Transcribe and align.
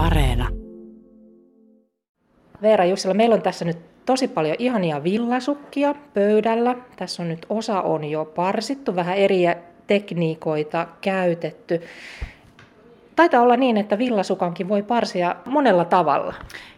Areena. 0.00 0.48
Veera 2.62 2.84
Jussila, 2.84 3.14
meillä 3.14 3.34
on 3.34 3.42
tässä 3.42 3.64
nyt 3.64 3.78
tosi 4.06 4.28
paljon 4.28 4.56
ihania 4.58 5.04
villasukkia 5.04 5.94
pöydällä. 6.14 6.76
Tässä 6.96 7.22
on 7.22 7.28
nyt 7.28 7.46
osa 7.48 7.82
on 7.82 8.04
jo 8.04 8.24
parsittu, 8.24 8.96
vähän 8.96 9.16
eri 9.16 9.42
tekniikoita 9.86 10.86
käytetty. 11.00 11.80
Taitaa 13.20 13.42
olla 13.42 13.56
niin, 13.56 13.76
että 13.76 13.98
villasukankin 13.98 14.68
voi 14.68 14.82
parsia 14.82 15.36
monella 15.44 15.84
tavalla. 15.84 16.34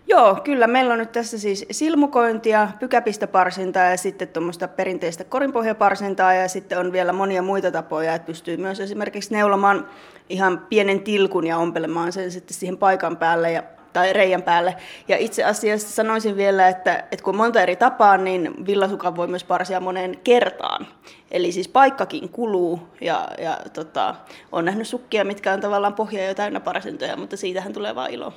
Joo, 0.07 0.39
kyllä. 0.45 0.67
Meillä 0.67 0.93
on 0.93 0.99
nyt 0.99 1.13
tässä 1.13 1.39
siis 1.39 1.67
silmukointia, 1.71 2.69
pykäpistoparsintaa 2.81 3.85
ja 3.85 3.97
sitten 3.97 4.29
tuommoista 4.29 4.69
perinteistä 4.69 5.25
korinpohjaparsintaa 5.25 6.35
ja 6.35 6.49
sitten 6.49 6.79
on 6.79 6.93
vielä 6.93 7.13
monia 7.13 7.43
muita 7.43 7.71
tapoja, 7.71 8.15
että 8.15 8.27
pystyy 8.27 8.57
myös 8.57 8.81
esimerkiksi 8.81 9.35
neulomaan 9.35 9.89
ihan 10.29 10.67
pienen 10.69 11.01
tilkun 11.01 11.47
ja 11.47 11.59
ompelemaan 11.59 12.13
sen 12.13 12.31
sitten 12.31 12.57
siihen 12.57 12.79
paikan 12.79 13.17
päälle 13.17 13.53
ja 13.53 13.63
tai 13.93 14.13
reijän 14.13 14.43
päälle. 14.43 14.77
Ja 15.09 15.17
itse 15.17 15.45
asiassa 15.45 15.89
sanoisin 15.89 16.37
vielä, 16.37 16.69
että, 16.69 16.95
että 16.95 17.25
kun 17.25 17.35
on 17.35 17.37
monta 17.37 17.61
eri 17.61 17.77
tapaa, 17.77 18.17
niin 18.17 18.67
villasukan 18.67 19.17
voi 19.17 19.27
myös 19.27 19.45
parsia 19.45 19.81
moneen 19.81 20.19
kertaan. 20.25 20.87
Eli 21.31 21.53
siis 21.53 21.69
paikkakin 21.69 22.29
kuluu 22.29 22.81
ja, 23.01 23.29
ja 23.39 23.59
tota, 23.73 24.15
on 24.53 24.65
nähnyt 24.65 24.89
sukkia, 24.89 25.25
mitkä 25.25 25.53
on 25.53 25.61
tavallaan 25.61 25.95
pohja 25.95 26.27
jo 26.27 26.35
täynnä 26.35 26.61
parsintoja, 26.61 27.17
mutta 27.17 27.37
siitähän 27.37 27.73
tulee 27.73 27.95
vaan 27.95 28.11
ilo. 28.11 28.33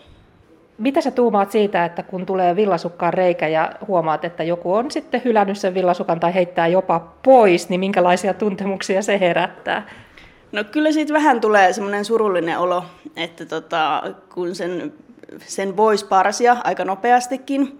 Mitä 0.77 1.01
sä 1.01 1.11
tuumaat 1.11 1.51
siitä, 1.51 1.85
että 1.85 2.03
kun 2.03 2.25
tulee 2.25 2.55
villasukkaan 2.55 3.13
reikä 3.13 3.47
ja 3.47 3.71
huomaat, 3.87 4.25
että 4.25 4.43
joku 4.43 4.73
on 4.73 4.91
sitten 4.91 5.21
hylännyt 5.25 5.57
sen 5.57 5.73
villasukan 5.73 6.19
tai 6.19 6.33
heittää 6.33 6.67
jopa 6.67 7.13
pois, 7.23 7.69
niin 7.69 7.79
minkälaisia 7.79 8.33
tuntemuksia 8.33 9.01
se 9.01 9.19
herättää? 9.19 9.87
No 10.51 10.63
kyllä 10.63 10.91
siitä 10.91 11.13
vähän 11.13 11.41
tulee 11.41 11.73
semmoinen 11.73 12.05
surullinen 12.05 12.59
olo, 12.59 12.83
että 13.15 13.45
tota, 13.45 14.03
kun 14.33 14.55
sen, 14.55 14.93
sen 15.39 15.77
voisi 15.77 16.05
parsia 16.05 16.57
aika 16.63 16.85
nopeastikin. 16.85 17.79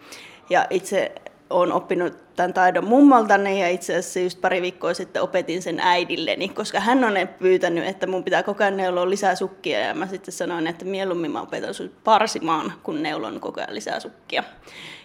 Ja 0.50 0.68
itse 0.70 1.12
olen 1.50 1.72
oppinut 1.72 2.36
tämän 2.36 2.54
taidon 2.54 2.86
mummoltani 2.86 3.62
ja 3.62 3.70
itse 3.70 3.96
asiassa 3.96 4.20
just 4.20 4.42
pari 4.42 4.62
viikkoa 4.62 4.94
sitten 4.94 5.22
opetin 5.22 5.62
sen 5.62 5.80
äidilleni, 5.80 6.50
koska 6.50 6.80
hän 6.80 7.04
on 7.04 7.14
pyytänyt, 7.40 7.88
että 7.88 8.08
mun 8.08 8.24
pitää 8.24 8.44
koko 8.44 8.64
ajan 8.64 8.78
neuloa 8.78 9.10
lisää 9.10 9.36
sukkia 9.36 9.80
ja 9.80 9.94
mä 9.94 10.08
sitten 10.08 10.34
sanoin, 10.34 10.68
että 10.68 10.86
mieluummin 10.86 11.32
mä 11.32 11.42
opetan 11.42 11.74
sut 11.74 12.04
parsimaan, 12.04 12.74
kun 12.84 13.04
neulon 13.04 13.40
koko 13.40 13.62
ajan 13.62 13.76
lisää 13.76 14.00
sukkia. 14.00 14.44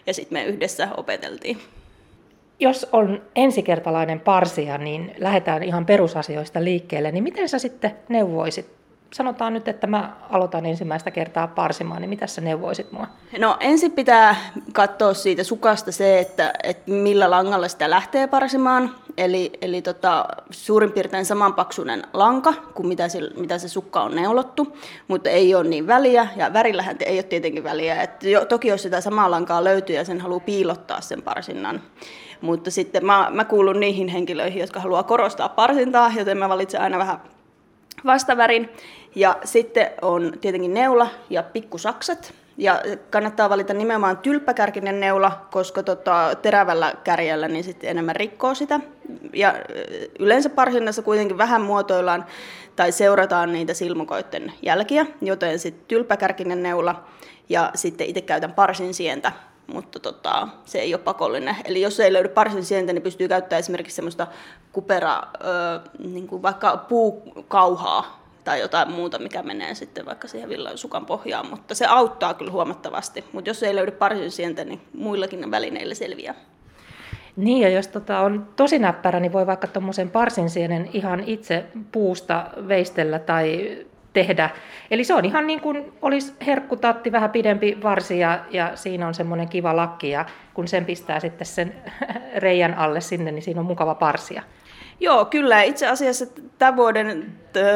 Ja 0.06 0.14
sitten 0.14 0.38
me 0.38 0.44
yhdessä 0.44 0.88
opeteltiin. 0.96 1.58
Jos 2.60 2.86
on 2.92 3.22
ensikertalainen 3.36 4.20
parsija, 4.20 4.78
niin 4.78 5.14
lähdetään 5.18 5.62
ihan 5.62 5.86
perusasioista 5.86 6.64
liikkeelle, 6.64 7.12
niin 7.12 7.24
miten 7.24 7.48
sä 7.48 7.58
sitten 7.58 7.96
neuvoisit 8.08 8.79
sanotaan 9.12 9.54
nyt, 9.54 9.68
että 9.68 9.86
mä 9.86 10.16
aloitan 10.30 10.66
ensimmäistä 10.66 11.10
kertaa 11.10 11.46
parsimaan, 11.48 12.00
niin 12.00 12.08
mitä 12.08 12.26
sä 12.26 12.40
neuvoisit 12.40 12.92
mua? 12.92 13.06
No 13.38 13.56
ensin 13.60 13.92
pitää 13.92 14.36
katsoa 14.72 15.14
siitä 15.14 15.44
sukasta 15.44 15.92
se, 15.92 16.18
että, 16.18 16.52
että 16.62 16.90
millä 16.90 17.30
langalla 17.30 17.68
sitä 17.68 17.90
lähtee 17.90 18.26
parsimaan. 18.26 18.94
Eli, 19.16 19.52
eli 19.62 19.82
tota, 19.82 20.26
suurin 20.50 20.92
piirtein 20.92 21.24
samanpaksuinen 21.24 22.02
lanka 22.12 22.54
kuin 22.74 22.88
mitä 22.88 23.08
se, 23.08 23.20
mitä 23.36 23.58
se 23.58 23.68
sukka 23.68 24.02
on 24.02 24.14
neulottu, 24.14 24.76
mutta 25.08 25.30
ei 25.30 25.54
ole 25.54 25.68
niin 25.68 25.86
väliä. 25.86 26.28
Ja 26.36 26.52
värillähän 26.52 26.96
ei 27.06 27.16
ole 27.16 27.22
tietenkin 27.22 27.64
väliä. 27.64 28.02
Et 28.02 28.22
jo, 28.22 28.44
toki 28.44 28.68
jos 28.68 28.82
sitä 28.82 29.00
samaa 29.00 29.30
lankaa 29.30 29.64
löytyy 29.64 29.96
ja 29.96 30.04
sen 30.04 30.20
haluaa 30.20 30.40
piilottaa 30.40 31.00
sen 31.00 31.22
parsinnan, 31.22 31.82
mutta 32.40 32.70
sitten 32.70 33.06
mä, 33.06 33.28
mä 33.30 33.44
kuulun 33.44 33.80
niihin 33.80 34.08
henkilöihin, 34.08 34.60
jotka 34.60 34.80
haluaa 34.80 35.02
korostaa 35.02 35.48
parsintaa, 35.48 36.12
joten 36.16 36.38
mä 36.38 36.48
valitsen 36.48 36.80
aina 36.80 36.98
vähän 36.98 37.20
vastavärin. 38.06 38.68
Ja 39.14 39.36
sitten 39.44 39.90
on 40.02 40.32
tietenkin 40.40 40.74
neula 40.74 41.08
ja 41.30 41.42
pikkusaksat. 41.42 42.34
Ja 42.56 42.82
kannattaa 43.10 43.50
valita 43.50 43.74
nimenomaan 43.74 44.18
tylppäkärkinen 44.18 45.00
neula, 45.00 45.46
koska 45.50 45.82
tota, 45.82 46.36
terävällä 46.42 46.94
kärjellä 47.04 47.48
niin 47.48 47.64
sitten 47.64 47.90
enemmän 47.90 48.16
rikkoo 48.16 48.54
sitä. 48.54 48.80
Ja 49.32 49.54
yleensä 50.18 50.50
parsinnassa 50.50 51.02
kuitenkin 51.02 51.38
vähän 51.38 51.62
muotoillaan 51.62 52.24
tai 52.76 52.92
seurataan 52.92 53.52
niitä 53.52 53.74
silmukoiden 53.74 54.52
jälkiä, 54.62 55.06
joten 55.20 55.58
sitten 55.58 55.84
tylppäkärkinen 55.88 56.62
neula 56.62 57.04
ja 57.48 57.70
sitten 57.74 58.06
itse 58.06 58.20
käytän 58.20 58.52
parsin 58.52 58.94
sientä, 58.94 59.32
mutta 59.72 60.00
tota, 60.00 60.48
se 60.64 60.78
ei 60.78 60.94
ole 60.94 61.02
pakollinen. 61.02 61.56
Eli 61.64 61.80
jos 61.80 62.00
ei 62.00 62.12
löydy 62.12 62.28
parsin 62.28 62.64
sientä, 62.64 62.92
niin 62.92 63.02
pystyy 63.02 63.28
käyttämään 63.28 63.60
esimerkiksi 63.60 63.96
semmoista 63.96 64.26
kupera, 64.72 65.22
ö, 65.44 65.80
niin 65.98 66.26
kuin 66.26 66.42
vaikka 66.42 66.76
puukauhaa, 66.76 68.20
tai 68.44 68.60
jotain 68.60 68.92
muuta, 68.92 69.18
mikä 69.18 69.42
menee 69.42 69.74
sitten 69.74 70.06
vaikka 70.06 70.28
siihen 70.28 70.48
villan 70.48 70.78
sukan 70.78 71.06
pohjaan, 71.06 71.50
mutta 71.50 71.74
se 71.74 71.86
auttaa 71.86 72.34
kyllä 72.34 72.52
huomattavasti. 72.52 73.24
Mutta 73.32 73.50
jos 73.50 73.62
ei 73.62 73.74
löydy 73.76 73.90
parsin 73.90 74.30
sientä, 74.30 74.64
niin 74.64 74.80
muillakin 74.94 75.50
välineillä 75.50 75.94
selviää. 75.94 76.34
Niin, 77.36 77.62
ja 77.62 77.68
jos 77.68 77.88
tota 77.88 78.20
on 78.20 78.48
tosi 78.56 78.78
näppärä, 78.78 79.20
niin 79.20 79.32
voi 79.32 79.46
vaikka 79.46 79.66
tuommoisen 79.66 80.10
parsinsienen 80.10 80.90
ihan 80.92 81.24
itse 81.26 81.64
puusta 81.92 82.46
veistellä 82.68 83.18
tai 83.18 83.76
tehdä. 84.12 84.50
Eli 84.90 85.04
se 85.04 85.14
on 85.14 85.24
ihan 85.24 85.46
niin 85.46 85.60
kuin 85.60 85.92
olisi 86.02 86.32
herkkutatti, 86.46 87.12
vähän 87.12 87.30
pidempi 87.30 87.78
varsi 87.82 88.18
ja, 88.18 88.44
ja 88.50 88.76
siinä 88.76 89.06
on 89.06 89.14
semmoinen 89.14 89.48
kiva 89.48 89.76
lakki 89.76 90.10
ja 90.10 90.24
kun 90.54 90.68
sen 90.68 90.84
pistää 90.84 91.20
sitten 91.20 91.46
sen 91.46 91.74
reijän 92.36 92.74
alle 92.74 93.00
sinne, 93.00 93.32
niin 93.32 93.42
siinä 93.42 93.60
on 93.60 93.66
mukava 93.66 93.94
parsia. 93.94 94.42
Joo, 95.00 95.24
kyllä. 95.24 95.62
Itse 95.62 95.86
asiassa 95.86 96.26
tämän 96.58 96.76
vuoden 96.76 97.32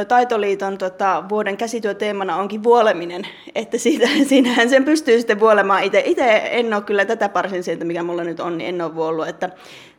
Taitoliiton 0.08 0.78
tota, 0.78 1.24
vuoden 1.28 1.56
käsityöteemana 1.56 2.36
onkin 2.36 2.62
vuoleminen, 2.62 3.22
että 3.54 3.78
siitä, 3.78 4.06
siinähän 4.28 4.70
sen 4.70 4.84
pystyy 4.84 5.18
sitten 5.18 5.40
vuolemaan 5.40 5.82
itse. 5.82 6.02
Itse 6.06 6.40
en 6.44 6.74
ole 6.74 6.82
kyllä 6.82 7.04
tätä 7.04 7.28
parsin 7.28 7.64
sieltä, 7.64 7.84
mikä 7.84 8.02
mulla 8.02 8.24
nyt 8.24 8.40
on, 8.40 8.58
niin 8.58 8.68
en 8.68 8.82
ole 8.82 8.94
vuollut, 8.94 9.28
että 9.28 9.50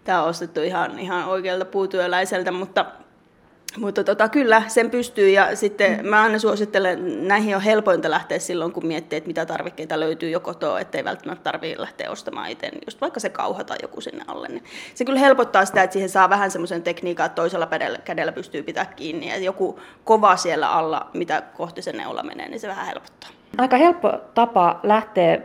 tämä 0.04 0.24
on 0.24 0.30
ostettu 0.30 0.62
ihan, 0.62 1.00
ihan 1.00 1.26
oikealta 1.28 1.66
puutyöläiseltä, 1.66 2.52
mutta 2.52 2.86
mutta 3.78 4.04
tota, 4.04 4.30
kyllä, 4.30 4.64
sen 4.68 4.90
pystyy 4.90 5.30
ja 5.30 5.56
sitten 5.56 6.00
mm. 6.00 6.10
mä 6.10 6.22
aina 6.22 6.40
suosittelen, 6.40 7.28
näihin 7.28 7.56
on 7.56 7.62
helpointa 7.62 8.10
lähteä 8.10 8.40
silloin, 8.40 8.72
kun 8.72 8.86
miettii, 8.86 9.18
että 9.18 9.28
mitä 9.28 9.46
tarvikkeita 9.46 10.00
löytyy 10.00 10.30
jo 10.30 10.40
kotoa, 10.40 10.80
ettei 10.80 11.04
välttämättä 11.04 11.44
tarvitse 11.44 11.82
lähteä 11.82 12.12
ostamaan 12.12 12.50
itse, 12.50 12.70
niin 12.70 12.82
just 12.88 13.02
vaikka 13.02 13.20
se 13.20 13.30
kauha 13.30 13.64
tai 13.64 13.78
joku 13.82 14.02
sinne 14.02 14.24
alle. 14.28 14.48
Niin 14.48 14.64
se 14.96 15.06
kyllä 15.06 15.20
helpottaa 15.20 15.66
sitä, 15.66 15.84
että 15.84 15.94
siihen 15.94 16.10
saa 16.10 16.30
vähän 16.30 16.52
semmoisen 16.52 16.84
tekniikan, 16.84 17.26
että 17.26 17.36
toisella 17.36 17.68
kädellä, 17.68 17.98
kädellä 17.98 18.32
pystyy 18.32 18.64
pitää 18.64 18.86
kiinni 18.86 19.30
ja 19.30 19.38
joku 19.38 19.80
kova 20.04 20.36
siellä 20.36 20.72
alla, 20.72 21.10
mitä 21.14 21.42
kohti 21.42 21.82
se 21.82 21.92
neula 21.92 22.24
menee, 22.24 22.50
niin 22.50 22.60
se 22.60 22.68
vähän 22.68 22.86
helpottaa. 22.86 23.30
Aika 23.58 23.78
helppo 23.78 24.14
tapa 24.34 24.80
lähteä 24.84 25.42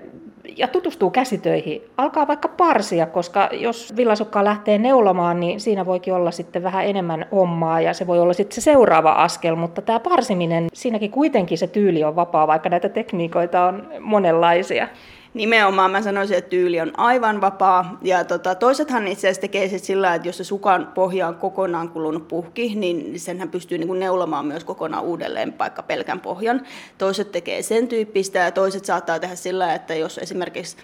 ja 0.57 0.69
tutustuu 0.69 1.11
käsitöihin, 1.11 1.83
alkaa 1.97 2.29
vaikka 2.29 2.49
parsia, 2.49 3.07
koska 3.07 3.49
jos 3.53 3.93
villasukkaa 3.97 4.45
lähtee 4.45 4.79
neulomaan, 4.79 5.41
niin 5.41 5.61
siinä 5.61 5.87
voikin 5.87 6.15
olla 6.15 6.31
sitten 6.31 6.63
vähän 6.63 6.87
enemmän 6.87 7.27
hommaa 7.33 7.81
ja 7.81 7.95
se 7.95 8.07
voi 8.07 8.21
olla 8.21 8.33
sitten 8.33 8.55
se 8.55 8.61
seuraava 8.61 9.13
askel, 9.13 9.57
mutta 9.57 9.83
tämä 9.83 10.01
parsiminen, 10.01 10.67
siinäkin 10.73 11.11
kuitenkin 11.11 11.59
se 11.59 11.67
tyyli 11.67 12.05
on 12.05 12.17
vapaa, 12.17 12.47
vaikka 12.47 12.69
näitä 12.69 12.89
tekniikoita 12.89 13.65
on 13.65 13.93
monenlaisia. 14.01 14.89
Nimenomaan 15.35 15.91
mä 15.91 16.03
sanoisin, 16.03 16.39
että 16.39 16.51
tyyli 16.51 16.81
on 16.81 16.93
aivan 16.97 17.41
vapaa. 17.41 17.99
Ja 18.03 18.25
tota, 18.25 18.55
toisethan 18.55 19.09
itse 19.09 19.27
asiassa 19.27 19.41
tekee 19.41 19.69
sit 19.69 19.85
sillä, 19.85 20.15
että 20.15 20.29
jos 20.29 20.37
se 20.37 20.45
sukan 20.45 20.93
pohja 20.95 21.29
on 21.29 21.35
kokonaan 21.35 21.89
kulunut 21.89 22.29
puhki, 22.29 22.75
niin 22.75 23.21
senhän 23.21 23.49
pystyy 23.49 23.79
niin 23.79 23.89
kuin 23.89 24.01
neulomaan 24.01 24.47
myös 24.47 24.65
kokonaan 24.65 25.05
uudelleen 25.05 25.59
vaikka 25.59 25.83
pelkän 25.83 26.21
pohjan. 26.21 26.63
Toiset 26.99 27.33
tekee 27.33 27.63
sen 27.63 27.89
tyyppistä 27.89 28.39
ja 28.39 28.51
toiset 28.51 28.85
saattaa 28.85 29.19
tehdä 29.19 29.35
sillä, 29.35 29.75
että 29.75 29.95
jos 29.95 30.19
esimerkiksi 30.19 30.77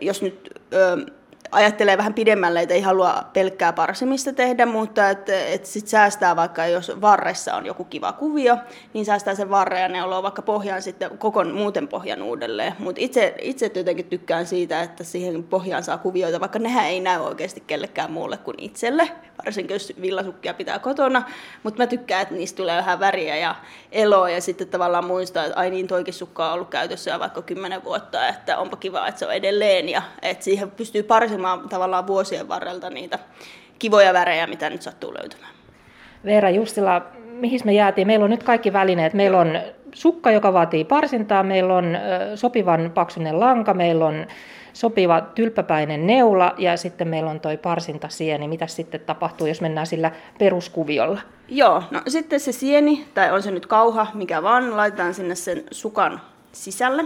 jos 0.00 0.22
nyt 0.22 0.50
ajattelee 1.52 1.98
vähän 1.98 2.14
pidemmälle, 2.14 2.60
että 2.60 2.74
ei 2.74 2.80
halua 2.80 3.24
pelkkää 3.32 3.72
parsimista 3.72 4.32
tehdä, 4.32 4.66
mutta 4.66 5.10
että 5.10 5.44
et 5.46 5.66
sit 5.66 5.88
säästää 5.88 6.36
vaikka, 6.36 6.66
jos 6.66 6.92
varressa 7.00 7.54
on 7.54 7.66
joku 7.66 7.84
kiva 7.84 8.12
kuvio, 8.12 8.56
niin 8.94 9.04
säästää 9.04 9.34
sen 9.34 9.50
varren 9.50 9.82
ja 9.82 9.88
neuloo 9.88 10.22
vaikka 10.22 10.42
pohjaan 10.42 10.82
sitten 10.82 11.18
koko 11.18 11.44
muuten 11.44 11.88
pohjan 11.88 12.22
uudelleen. 12.22 12.74
Mutta 12.78 13.00
itse, 13.00 13.34
itse 13.40 13.70
jotenkin 13.74 14.04
tykkään 14.04 14.46
siitä, 14.46 14.82
että 14.82 15.04
siihen 15.04 15.44
pohjaan 15.44 15.82
saa 15.82 15.98
kuvioita, 15.98 16.40
vaikka 16.40 16.58
nehän 16.58 16.86
ei 16.86 17.00
näy 17.00 17.20
oikeasti 17.20 17.62
kellekään 17.66 18.12
muulle 18.12 18.36
kuin 18.36 18.56
itselle, 18.58 19.10
varsinkin 19.44 19.74
jos 19.74 19.92
villasukkia 20.00 20.54
pitää 20.54 20.78
kotona, 20.78 21.22
mutta 21.62 21.82
mä 21.82 21.86
tykkään, 21.86 22.22
että 22.22 22.34
niistä 22.34 22.56
tulee 22.56 22.76
vähän 22.76 23.00
väriä 23.00 23.36
ja 23.36 23.54
eloa 23.92 24.30
ja 24.30 24.40
sitten 24.40 24.68
tavallaan 24.68 25.06
muistaa, 25.06 25.44
että 25.44 25.58
ai 25.58 25.70
niin 25.70 25.88
toikin 25.88 26.14
sukka 26.14 26.46
on 26.46 26.52
ollut 26.52 26.68
käytössä 26.68 27.18
vaikka 27.18 27.42
kymmenen 27.42 27.84
vuotta, 27.84 28.28
että 28.28 28.58
onpa 28.58 28.76
kiva, 28.76 29.08
että 29.08 29.18
se 29.18 29.26
on 29.26 29.34
edelleen 29.34 29.88
ja 29.88 30.02
että 30.22 30.44
siihen 30.44 30.70
pystyy 30.70 31.02
parsin 31.02 31.27
hakemaan 31.28 31.68
tavallaan 31.68 32.06
vuosien 32.06 32.48
varrelta 32.48 32.90
niitä 32.90 33.18
kivoja 33.78 34.12
värejä, 34.12 34.46
mitä 34.46 34.70
nyt 34.70 34.82
sattuu 34.82 35.14
löytymään. 35.14 35.52
Veera 36.24 36.50
Justila, 36.50 37.02
mihin 37.32 37.60
me 37.64 37.72
jäätiin? 37.72 38.06
Meillä 38.06 38.24
on 38.24 38.30
nyt 38.30 38.42
kaikki 38.42 38.72
välineet. 38.72 39.14
Meillä 39.14 39.38
on 39.38 39.58
sukka, 39.94 40.30
joka 40.30 40.52
vaatii 40.52 40.84
parsintaa, 40.84 41.42
meillä 41.42 41.74
on 41.74 41.98
sopivan 42.34 42.90
paksunen 42.94 43.40
lanka, 43.40 43.74
meillä 43.74 44.06
on 44.06 44.26
sopiva 44.72 45.20
tylppäpäinen 45.20 46.06
neula 46.06 46.54
ja 46.58 46.76
sitten 46.76 47.08
meillä 47.08 47.30
on 47.30 47.40
toi 47.40 47.56
parsintasieni. 47.56 48.48
Mitä 48.48 48.66
sitten 48.66 49.00
tapahtuu, 49.00 49.46
jos 49.46 49.60
mennään 49.60 49.86
sillä 49.86 50.12
peruskuviolla? 50.38 51.20
Joo, 51.48 51.82
no 51.90 52.02
sitten 52.08 52.40
se 52.40 52.52
sieni, 52.52 53.06
tai 53.14 53.32
on 53.32 53.42
se 53.42 53.50
nyt 53.50 53.66
kauha, 53.66 54.06
mikä 54.14 54.42
vaan, 54.42 54.76
laitetaan 54.76 55.14
sinne 55.14 55.34
sen 55.34 55.62
sukan 55.70 56.20
sisälle. 56.52 57.04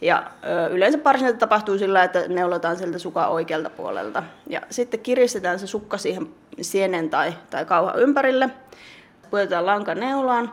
Ja 0.00 0.30
yleensä 0.70 0.98
parsinta 0.98 1.38
tapahtuu 1.38 1.78
sillä, 1.78 2.04
että 2.04 2.28
neulotaan 2.28 2.76
sieltä 2.76 2.98
sukan 2.98 3.28
oikealta 3.28 3.70
puolelta. 3.70 4.22
Ja 4.50 4.60
sitten 4.70 5.00
kiristetään 5.00 5.58
se 5.58 5.66
sukka 5.66 5.98
siihen 5.98 6.28
sienen 6.60 7.10
tai, 7.10 7.32
tai 7.50 7.64
kauhan 7.64 7.98
ympärille. 7.98 8.50
Pujotetaan 9.30 9.66
lanka 9.66 9.94
neulaan 9.94 10.52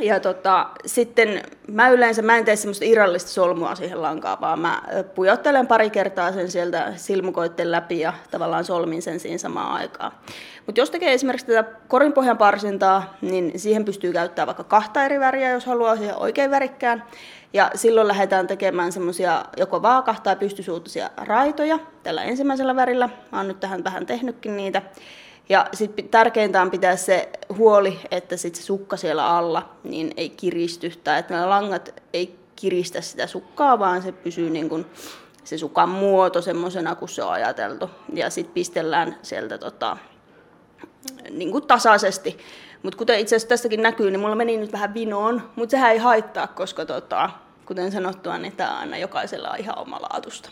ja 0.00 0.20
tota, 0.20 0.66
sitten 0.86 1.42
mä 1.68 1.88
yleensä 1.88 2.22
mä 2.22 2.36
en 2.36 2.44
tee 2.44 2.56
semmoista 2.56 2.84
irrallista 2.84 3.30
solmua 3.30 3.74
siihen 3.74 4.02
lankaan, 4.02 4.40
vaan 4.40 4.60
mä 4.60 4.82
pujottelen 5.14 5.66
pari 5.66 5.90
kertaa 5.90 6.32
sen 6.32 6.50
sieltä 6.50 6.92
silmukoitten 6.96 7.70
läpi 7.70 8.00
ja 8.00 8.12
tavallaan 8.30 8.64
solmin 8.64 9.02
sen 9.02 9.20
siinä 9.20 9.38
samaan 9.38 9.72
aikaan. 9.72 10.12
Mutta 10.66 10.80
jos 10.80 10.90
tekee 10.90 11.12
esimerkiksi 11.12 11.46
tätä 11.46 11.70
korinpohjan 11.88 12.38
parsintaa, 12.38 13.16
niin 13.20 13.52
siihen 13.56 13.84
pystyy 13.84 14.12
käyttämään 14.12 14.46
vaikka 14.46 14.64
kahta 14.64 15.04
eri 15.04 15.20
väriä, 15.20 15.50
jos 15.50 15.66
haluaa 15.66 15.96
siihen 15.96 16.16
oikein 16.16 16.50
värikkään. 16.50 17.04
Ja 17.52 17.70
silloin 17.74 18.08
lähdetään 18.08 18.46
tekemään 18.46 18.92
semmoisia 18.92 19.44
joko 19.56 19.82
vaaka- 19.82 20.16
tai 20.22 20.36
pystysuuttaisia 20.36 21.10
raitoja 21.16 21.78
tällä 22.02 22.22
ensimmäisellä 22.22 22.76
värillä. 22.76 23.08
Mä 23.32 23.38
oon 23.38 23.48
nyt 23.48 23.60
tähän 23.60 23.84
vähän 23.84 24.06
tehnytkin 24.06 24.56
niitä. 24.56 24.82
Ja 25.48 25.66
sitten 25.72 26.08
tärkeintä 26.08 26.62
on 26.62 26.70
pitää 26.70 26.96
se 26.96 27.28
huoli, 27.56 28.00
että 28.10 28.36
sit 28.36 28.54
se 28.54 28.62
sukka 28.62 28.96
siellä 28.96 29.28
alla 29.28 29.68
niin 29.84 30.12
ei 30.16 30.30
kiristy, 30.30 30.92
tai 31.04 31.18
että 31.18 31.34
nämä 31.34 31.48
langat 31.48 32.02
ei 32.12 32.38
kiristä 32.56 33.00
sitä 33.00 33.26
sukkaa, 33.26 33.78
vaan 33.78 34.02
se 34.02 34.12
pysyy 34.12 34.50
niin 34.50 34.68
kuin 34.68 34.86
se 35.44 35.58
sukan 35.58 35.88
muoto 35.88 36.42
semmoisena 36.42 36.94
kuin 36.94 37.08
se 37.08 37.22
on 37.22 37.32
ajateltu. 37.32 37.90
Ja 38.12 38.30
sitten 38.30 38.54
pistellään 38.54 39.16
sieltä 39.22 39.58
tota, 39.58 39.96
niin 41.30 41.62
tasaisesti. 41.66 42.38
Mutta 42.82 42.98
kuten 42.98 43.18
itse 43.18 43.36
asiassa 43.36 43.48
tästäkin 43.48 43.82
näkyy, 43.82 44.10
niin 44.10 44.20
mulla 44.20 44.34
meni 44.34 44.56
nyt 44.56 44.72
vähän 44.72 44.94
vinoon, 44.94 45.50
mutta 45.56 45.70
sehän 45.70 45.92
ei 45.92 45.98
haittaa, 45.98 46.46
koska 46.46 46.86
tota, 46.86 47.30
kuten 47.66 47.92
sanottua, 47.92 48.38
niin 48.38 48.56
tämä 48.56 48.78
aina 48.78 48.96
jokaisella 48.96 49.50
on 49.50 49.58
ihan 49.58 49.78
omalaatusta. 49.78 50.50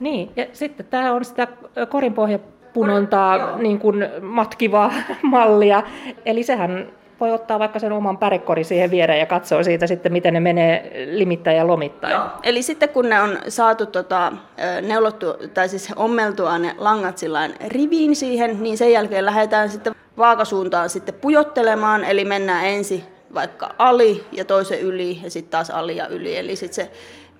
Niin, 0.00 0.32
ja 0.36 0.46
sitten 0.52 0.86
tämä 0.86 1.12
on 1.12 1.24
sitä 1.24 1.48
korinpohja 1.88 2.38
punontaa 2.72 3.56
niin 3.56 3.78
kuin 3.78 4.08
matkivaa 4.20 4.92
mallia. 5.22 5.82
Eli 6.24 6.42
sehän 6.42 6.86
voi 7.22 7.32
ottaa 7.32 7.58
vaikka 7.58 7.78
sen 7.78 7.92
oman 7.92 8.18
pärekorin 8.18 8.64
siihen 8.64 8.90
viereen 8.90 9.20
ja 9.20 9.26
katsoa 9.26 9.62
siitä 9.62 9.86
sitten, 9.86 10.12
miten 10.12 10.34
ne 10.34 10.40
menee 10.40 11.06
limittäin 11.10 11.56
ja 11.56 11.66
lomittain. 11.66 12.12
Joo. 12.12 12.24
Eli 12.42 12.62
sitten 12.62 12.88
kun 12.88 13.08
ne 13.08 13.20
on 13.22 13.38
saatu 13.48 13.86
tota, 13.86 14.32
neulottu, 14.82 15.26
tai 15.54 15.68
siis 15.68 15.92
ommeltua 15.96 16.58
ne 16.58 16.74
langat 16.78 17.20
riviin 17.68 18.16
siihen, 18.16 18.62
niin 18.62 18.78
sen 18.78 18.92
jälkeen 18.92 19.26
lähdetään 19.26 19.68
sitten 19.68 19.94
vaakasuuntaan 20.18 20.90
sitten 20.90 21.14
pujottelemaan, 21.14 22.04
eli 22.04 22.24
mennään 22.24 22.66
ensin 22.66 23.02
vaikka 23.34 23.74
ali 23.78 24.24
ja 24.32 24.44
toisen 24.44 24.80
yli 24.80 25.18
ja 25.22 25.30
sitten 25.30 25.50
taas 25.50 25.70
ali 25.70 25.96
ja 25.96 26.06
yli. 26.06 26.36
Eli 26.36 26.56
sitten 26.56 26.84
se 26.84 26.90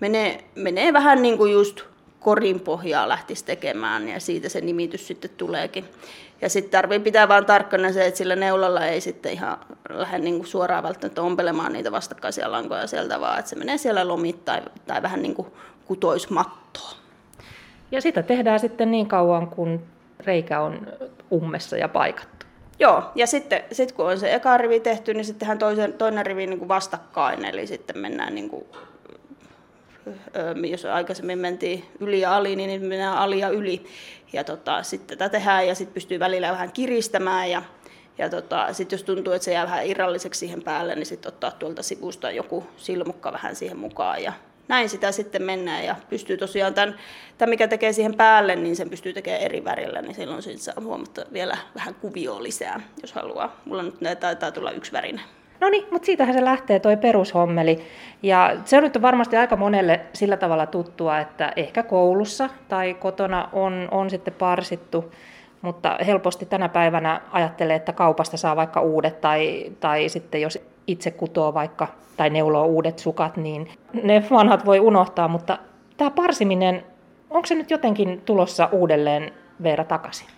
menee, 0.00 0.44
menee 0.54 0.92
vähän 0.92 1.22
niin 1.22 1.38
kuin 1.38 1.52
just 1.52 1.91
korin 2.22 2.60
pohjaa 2.60 3.08
lähtisi 3.08 3.44
tekemään 3.44 4.08
ja 4.08 4.20
siitä 4.20 4.48
se 4.48 4.60
nimitys 4.60 5.06
sitten 5.06 5.30
tuleekin. 5.36 5.84
Ja 6.40 6.48
sitten 6.48 6.70
tarvii 6.70 6.98
pitää 6.98 7.28
vaan 7.28 7.46
tarkkana 7.46 7.92
se, 7.92 8.06
että 8.06 8.18
sillä 8.18 8.36
neulalla 8.36 8.86
ei 8.86 9.00
sitten 9.00 9.32
ihan 9.32 9.58
lähde 9.88 10.18
niin 10.18 10.36
kuin 10.36 10.46
suoraan 10.46 10.82
välttämättä 10.82 11.22
ompelemaan 11.22 11.72
niitä 11.72 11.92
vastakkaisia 11.92 12.52
lankoja 12.52 12.86
sieltä, 12.86 13.20
vaan 13.20 13.38
että 13.38 13.48
se 13.48 13.56
menee 13.56 13.78
siellä 13.78 14.08
lomit 14.08 14.44
tai, 14.44 14.62
tai 14.86 15.02
vähän 15.02 15.22
niin 15.22 15.34
kuin 15.34 15.48
kutoismattoa. 15.84 16.90
Ja 17.90 18.00
sitä 18.00 18.22
tehdään 18.22 18.60
sitten 18.60 18.90
niin 18.90 19.06
kauan, 19.06 19.46
kun 19.46 19.82
reikä 20.20 20.60
on 20.60 20.86
ummessa 21.32 21.76
ja 21.76 21.88
paikattu. 21.88 22.46
Joo, 22.78 23.02
ja 23.14 23.26
sitten 23.26 23.62
sit 23.72 23.92
kun 23.92 24.06
on 24.06 24.18
se 24.18 24.34
eka 24.34 24.56
rivi 24.58 24.80
tehty, 24.80 25.14
niin 25.14 25.24
sittenhän 25.24 25.58
toisen, 25.58 25.92
toinen 25.92 26.26
rivi 26.26 26.46
niin 26.46 26.58
kuin 26.58 26.68
vastakkain, 26.68 27.44
eli 27.44 27.66
sitten 27.66 27.98
mennään 27.98 28.34
niin 28.34 28.48
kuin 28.48 28.64
jos 30.70 30.84
aikaisemmin 30.84 31.38
mentiin 31.38 31.84
yli 32.00 32.20
ja 32.20 32.36
ali, 32.36 32.56
niin 32.56 32.80
nyt 32.80 32.88
mennään 32.88 33.18
ali 33.18 33.38
ja 33.38 33.48
yli. 33.48 33.84
Ja 34.32 34.44
tota, 34.44 34.82
sitten 34.82 35.18
tätä 35.18 35.28
tehdään 35.28 35.68
ja 35.68 35.74
sitten 35.74 35.94
pystyy 35.94 36.18
välillä 36.18 36.52
vähän 36.52 36.72
kiristämään 36.72 37.50
ja 37.50 37.62
ja 38.18 38.30
tota, 38.30 38.72
sitten 38.72 38.96
jos 38.96 39.02
tuntuu, 39.02 39.32
että 39.32 39.44
se 39.44 39.52
jää 39.52 39.66
vähän 39.66 39.86
irralliseksi 39.86 40.38
siihen 40.38 40.62
päälle, 40.62 40.94
niin 40.94 41.06
sitten 41.06 41.28
ottaa 41.28 41.50
tuolta 41.50 41.82
sivusta 41.82 42.30
joku 42.30 42.66
silmukka 42.76 43.32
vähän 43.32 43.56
siihen 43.56 43.76
mukaan. 43.76 44.22
Ja 44.22 44.32
näin 44.68 44.88
sitä 44.88 45.12
sitten 45.12 45.42
mennään 45.42 45.84
ja 45.84 45.96
pystyy 46.10 46.36
tosiaan 46.36 46.74
tämän, 46.74 46.98
tämän 47.38 47.50
mikä 47.50 47.68
tekee 47.68 47.92
siihen 47.92 48.14
päälle, 48.14 48.56
niin 48.56 48.76
sen 48.76 48.90
pystyy 48.90 49.12
tekemään 49.12 49.42
eri 49.42 49.64
värillä, 49.64 50.02
niin 50.02 50.14
silloin 50.14 50.42
siitä 50.42 50.62
saa 50.62 50.74
huomata 50.84 51.24
vielä 51.32 51.56
vähän 51.74 51.94
kuvioa 51.94 52.42
lisää, 52.42 52.80
jos 53.02 53.12
haluaa. 53.12 53.60
Mulla 53.64 53.82
nyt 53.82 54.20
taitaa 54.20 54.52
tulla 54.52 54.70
yksi 54.70 54.92
värinen. 54.92 55.24
No 55.62 55.68
niin, 55.68 55.86
mutta 55.90 56.06
siitähän 56.06 56.34
se 56.34 56.44
lähtee 56.44 56.80
toi 56.80 56.96
perushommeli. 56.96 57.78
Ja 58.22 58.56
se 58.64 58.76
on 58.76 58.82
nyt 58.82 59.02
varmasti 59.02 59.36
aika 59.36 59.56
monelle 59.56 60.00
sillä 60.12 60.36
tavalla 60.36 60.66
tuttua, 60.66 61.18
että 61.18 61.52
ehkä 61.56 61.82
koulussa 61.82 62.48
tai 62.68 62.94
kotona 62.94 63.48
on, 63.52 63.88
on 63.90 64.10
sitten 64.10 64.34
parsittu, 64.34 65.12
mutta 65.60 65.98
helposti 66.06 66.46
tänä 66.46 66.68
päivänä 66.68 67.20
ajattelee, 67.32 67.76
että 67.76 67.92
kaupasta 67.92 68.36
saa 68.36 68.56
vaikka 68.56 68.80
uudet 68.80 69.20
tai, 69.20 69.72
tai 69.80 70.08
sitten 70.08 70.40
jos 70.40 70.58
itse 70.86 71.10
kutoo 71.10 71.54
vaikka 71.54 71.88
tai 72.16 72.30
neuloo 72.30 72.66
uudet 72.66 72.98
sukat, 72.98 73.36
niin 73.36 73.68
ne 74.02 74.24
vanhat 74.30 74.66
voi 74.66 74.80
unohtaa, 74.80 75.28
mutta 75.28 75.58
tämä 75.96 76.10
parsiminen, 76.10 76.84
onko 77.30 77.46
se 77.46 77.54
nyt 77.54 77.70
jotenkin 77.70 78.22
tulossa 78.24 78.68
uudelleen 78.72 79.32
Veera 79.62 79.84
takaisin? 79.84 80.28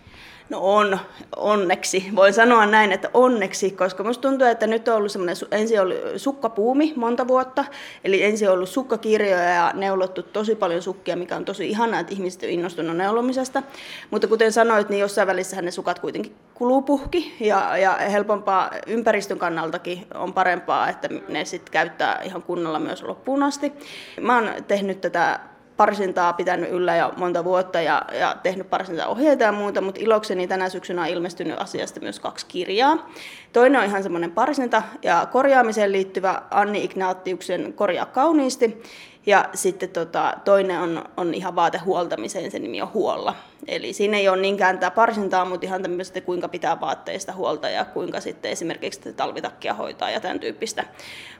No 0.48 0.58
on, 0.62 0.98
onneksi. 1.36 2.06
Voin 2.16 2.32
sanoa 2.32 2.66
näin, 2.66 2.92
että 2.92 3.10
onneksi, 3.14 3.70
koska 3.70 4.04
musta 4.04 4.22
tuntuu, 4.22 4.46
että 4.46 4.66
nyt 4.66 4.88
on 4.88 4.96
ollut 4.96 5.12
semmoinen, 5.12 5.36
ensin 5.50 5.80
oli 5.80 6.02
sukkapuumi 6.16 6.92
monta 6.96 7.28
vuotta, 7.28 7.64
eli 8.04 8.22
ensin 8.22 8.48
on 8.48 8.54
ollut 8.54 8.68
sukkakirjoja 8.68 9.48
ja 9.48 9.70
neulottu 9.74 10.22
tosi 10.22 10.54
paljon 10.54 10.82
sukkia, 10.82 11.16
mikä 11.16 11.36
on 11.36 11.44
tosi 11.44 11.68
ihanaa, 11.68 12.00
että 12.00 12.12
ihmiset 12.12 12.42
on 12.42 12.48
innostunut 12.48 12.96
neulomisesta. 12.96 13.62
Mutta 14.10 14.26
kuten 14.26 14.52
sanoit, 14.52 14.88
niin 14.88 15.00
jossain 15.00 15.28
välissä 15.28 15.62
ne 15.62 15.70
sukat 15.70 15.98
kuitenkin 15.98 16.34
kuluu 16.54 16.82
puhki 16.82 17.36
ja, 17.40 17.76
ja 17.76 17.92
helpompaa 17.92 18.70
ympäristön 18.86 19.38
kannaltakin 19.38 20.06
on 20.14 20.32
parempaa, 20.32 20.88
että 20.88 21.08
ne 21.28 21.44
sitten 21.44 21.72
käyttää 21.72 22.20
ihan 22.24 22.42
kunnolla 22.42 22.78
myös 22.78 23.02
loppuun 23.02 23.42
asti. 23.42 23.72
Mä 24.20 24.34
oon 24.34 24.50
tehnyt 24.68 25.00
tätä 25.00 25.40
parsintaa 25.76 26.32
pitänyt 26.32 26.70
yllä 26.70 26.96
jo 26.96 27.12
monta 27.16 27.44
vuotta 27.44 27.80
ja, 27.80 28.02
ja 28.12 28.36
tehnyt 28.42 28.66
ohjeita 29.06 29.44
ja 29.44 29.52
muuta, 29.52 29.80
mutta 29.80 30.00
ilokseni 30.00 30.46
tänä 30.46 30.68
syksynä 30.68 31.02
on 31.02 31.08
ilmestynyt 31.08 31.60
asiasta 31.60 32.00
myös 32.00 32.20
kaksi 32.20 32.46
kirjaa. 32.46 33.10
Toinen 33.52 33.80
on 33.80 33.86
ihan 33.86 34.02
semmoinen 34.02 34.32
parsinta 34.32 34.82
ja 35.02 35.26
korjaamiseen 35.32 35.92
liittyvä 35.92 36.42
Anni 36.50 36.84
Ignaattiuksen 36.84 37.72
Korjaa 37.72 38.06
kauniisti. 38.06 38.82
Ja 39.26 39.48
sitten 39.54 39.88
tota, 39.88 40.34
toinen 40.44 40.80
on, 40.80 41.04
on 41.16 41.34
ihan 41.34 41.56
vaatehuoltamiseen, 41.56 42.50
se 42.50 42.58
nimi 42.58 42.82
on 42.82 42.92
Huolla. 42.94 43.34
Eli 43.68 43.92
siinä 43.92 44.16
ei 44.16 44.28
ole 44.28 44.40
niinkään 44.40 44.78
tämä 44.78 44.90
parsintaa, 44.90 45.44
mutta 45.44 45.66
ihan 45.66 45.82
tämmöistä, 45.82 46.20
kuinka 46.20 46.48
pitää 46.48 46.80
vaatteista 46.80 47.32
huolta 47.32 47.68
ja 47.68 47.84
kuinka 47.84 48.20
sitten 48.20 48.50
esimerkiksi 48.50 49.12
talvitakkia 49.12 49.74
hoitaa 49.74 50.10
ja 50.10 50.20
tämän 50.20 50.40
tyyppistä. 50.40 50.84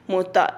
Mutta 0.07 0.49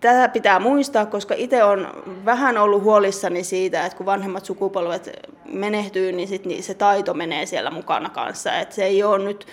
Tätä 0.00 0.28
pitää 0.28 0.58
muistaa, 0.58 1.06
koska 1.06 1.34
itse 1.34 1.64
on 1.64 2.02
vähän 2.24 2.58
ollut 2.58 2.82
huolissani 2.82 3.44
siitä, 3.44 3.86
että 3.86 3.96
kun 3.96 4.06
vanhemmat 4.06 4.44
sukupolvet 4.44 5.10
menehtyy, 5.52 6.12
niin, 6.12 6.28
sit, 6.28 6.46
niin 6.46 6.62
se 6.62 6.74
taito 6.74 7.14
menee 7.14 7.46
siellä 7.46 7.70
mukana 7.70 8.08
kanssa. 8.08 8.58
Et 8.58 8.72
se 8.72 8.84
ei 8.84 9.02
ole 9.02 9.24
nyt 9.24 9.46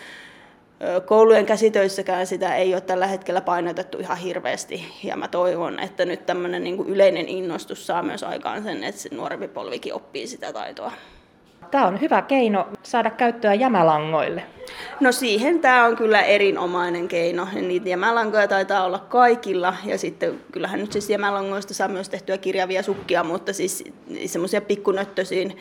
koulujen 1.06 1.46
käsitöissäkään 1.46 2.28
sitä 2.28 2.56
ei 2.56 2.74
ole 2.74 2.82
tällä 2.82 3.08
hetkellä 3.08 3.42
painotettu 3.42 3.98
ihan 4.00 4.18
hirveästi. 4.18 4.86
Ja 5.04 5.16
mä 5.16 5.28
toivon, 5.28 5.80
että 5.80 6.06
nyt 6.06 6.26
tämmöinen 6.26 6.64
niin 6.64 6.88
yleinen 6.88 7.28
innostus 7.28 7.88
saa 7.88 8.04
myös 8.04 8.24
aikaan 8.24 8.64
sen, 8.64 8.84
että 8.84 9.02
se 9.02 9.10
nuorempi 9.16 9.48
polvikin 9.48 9.94
oppii 9.94 10.28
sitä 10.28 10.54
taitoa. 10.54 10.92
Tämä 11.72 11.88
on 11.88 12.02
hyvä 12.02 12.22
keino 12.22 12.68
saada 12.84 13.10
käyttöä 13.10 13.54
jämälangoille. 13.54 14.44
No 15.00 15.12
siihen 15.12 15.60
tämä 15.60 15.86
on 15.86 15.96
kyllä 15.96 16.22
erinomainen 16.22 17.08
keino. 17.08 17.48
Niitä 17.54 17.90
jämälankoja 17.90 18.48
taitaa 18.48 18.86
olla 18.86 19.00
kaikilla. 19.00 19.74
Ja 19.86 19.98
sitten 19.98 20.42
kyllähän 20.52 20.80
nyt 20.80 20.92
siis 20.92 21.10
jämälangoista 21.10 21.74
saa 21.74 21.88
myös 21.88 22.10
tehtyä 22.10 22.38
kirjavia 22.38 22.84
sukkia, 22.84 23.24
mutta 23.24 23.54
siis 23.54 23.84
semmoisia 24.26 24.62
pikkunöttöisiin 24.62 25.58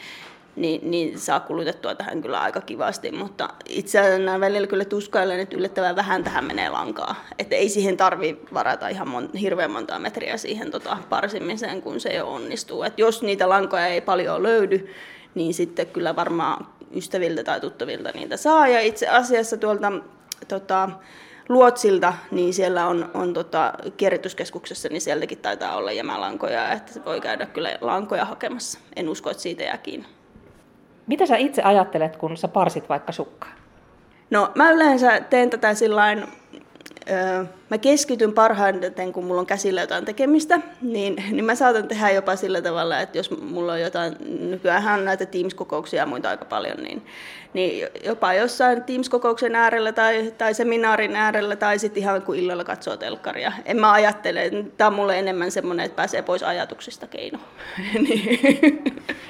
niin, 0.56 0.90
niin 0.90 1.18
saa 1.18 1.40
kulutettua 1.40 1.94
tähän 1.94 2.22
kyllä 2.22 2.40
aika 2.40 2.60
kivasti, 2.60 3.12
mutta 3.12 3.48
itse 3.68 4.18
näin 4.18 4.40
välillä 4.40 4.66
kyllä 4.66 4.84
tuskailen, 4.84 5.40
että 5.40 5.56
yllättävän 5.56 5.96
vähän 5.96 6.24
tähän 6.24 6.44
menee 6.44 6.68
lankaa. 6.68 7.14
Että 7.38 7.56
ei 7.56 7.68
siihen 7.68 7.96
tarvi 7.96 8.38
varata 8.54 8.88
ihan 8.88 9.08
mon, 9.08 9.30
hirveän 9.40 9.70
monta 9.70 9.98
metriä 9.98 10.36
siihen 10.36 10.70
tota, 10.70 10.96
parsimiseen, 11.08 11.82
kun 11.82 12.00
se 12.00 12.14
jo 12.14 12.32
onnistuu. 12.32 12.82
Et 12.82 12.98
jos 12.98 13.22
niitä 13.22 13.48
lankoja 13.48 13.86
ei 13.86 14.00
paljon 14.00 14.42
löydy, 14.42 14.88
niin 15.36 15.54
sitten 15.54 15.86
kyllä 15.86 16.16
varmaan 16.16 16.66
ystäviltä 16.94 17.44
tai 17.44 17.60
tuttavilta 17.60 18.10
niitä 18.14 18.36
saa. 18.36 18.68
Ja 18.68 18.80
itse 18.80 19.08
asiassa 19.08 19.56
tuolta 19.56 19.92
tota, 20.48 20.90
Luotsilta, 21.48 22.14
niin 22.30 22.54
siellä 22.54 22.86
on, 22.86 23.10
on 23.14 23.32
tota, 23.32 23.74
kierrätyskeskuksessa, 23.96 24.88
niin 24.88 25.00
sieltäkin 25.00 25.38
taitaa 25.38 25.76
olla 25.76 25.92
jämälankoja, 25.92 26.72
että 26.72 26.92
se 26.92 27.04
voi 27.04 27.20
käydä 27.20 27.46
kyllä 27.46 27.78
lankoja 27.80 28.24
hakemassa. 28.24 28.78
En 28.96 29.08
usko, 29.08 29.30
että 29.30 29.42
siitä 29.42 29.62
jää 29.62 29.78
kiinni. 29.78 30.06
Mitä 31.06 31.26
sä 31.26 31.36
itse 31.36 31.62
ajattelet, 31.62 32.16
kun 32.16 32.36
sä 32.36 32.48
parsit 32.48 32.88
vaikka 32.88 33.12
sukkaa? 33.12 33.50
No 34.30 34.52
mä 34.54 34.70
yleensä 34.70 35.20
teen 35.20 35.50
tätä 35.50 35.74
sillain 35.74 36.26
mä 37.70 37.78
keskityn 37.78 38.32
parhaiten, 38.32 39.12
kun 39.12 39.24
mulla 39.24 39.40
on 39.40 39.46
käsillä 39.46 39.80
jotain 39.80 40.04
tekemistä, 40.04 40.60
niin, 40.82 41.16
niin 41.30 41.44
mä 41.44 41.54
saatan 41.54 41.88
tehdä 41.88 42.10
jopa 42.10 42.36
sillä 42.36 42.62
tavalla, 42.62 43.00
että 43.00 43.18
jos 43.18 43.30
mulla 43.40 43.72
on 43.72 43.80
jotain, 43.80 44.16
nykyään 44.50 45.04
näitä 45.04 45.26
Teams-kokouksia 45.26 45.96
ja 45.96 46.06
muita 46.06 46.30
aika 46.30 46.44
paljon, 46.44 46.76
niin, 46.76 47.02
niin 47.52 47.88
jopa 48.04 48.34
jossain 48.34 48.82
Teams-kokouksen 48.82 49.54
äärellä 49.54 49.92
tai, 49.92 50.32
tai 50.38 50.54
seminaarin 50.54 51.16
äärellä 51.16 51.56
tai 51.56 51.78
sitten 51.78 52.02
ihan 52.02 52.22
kun 52.22 52.36
illalla 52.36 52.64
katsoo 52.64 52.96
telkkaria. 52.96 53.52
En 53.64 53.76
mä 53.76 53.92
ajattele, 53.92 54.50
tämä 54.76 54.88
on 54.88 54.94
mulle 54.94 55.18
enemmän 55.18 55.50
semmoinen, 55.50 55.86
että 55.86 55.96
pääsee 55.96 56.22
pois 56.22 56.42
ajatuksista 56.42 57.06
keino. 57.06 57.38
niin. 58.08 58.82